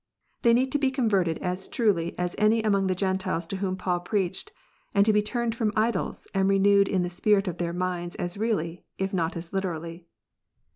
They 0.41 0.53
need 0.55 0.71
to 0.71 0.79
be 0.79 0.89
converted 0.89 1.37
as 1.43 1.67
truly 1.67 2.17
as 2.17 2.33
any 2.39 2.63
among 2.63 2.87
the 2.87 2.95
Gentiles 2.95 3.45
to 3.45 3.57
whom 3.57 3.75
Paul 3.75 3.99
preached, 3.99 4.51
and 4.95 5.05
to 5.05 5.13
be 5.13 5.21
turned 5.21 5.53
from 5.53 5.71
idols, 5.75 6.27
and 6.33 6.49
renewed 6.49 6.87
in 6.87 7.03
the 7.03 7.07
spirit 7.11 7.47
of 7.47 7.59
their 7.59 7.71
minds 7.71 8.15
as 8.15 8.35
really, 8.35 8.83
if 8.97 9.13
not 9.13 9.37
as 9.37 9.53
literally. 9.53 10.07